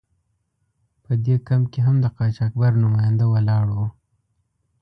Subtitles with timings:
[1.03, 3.77] په دې کمپ کې هم د قاچاقبر نماینده ولاړ و.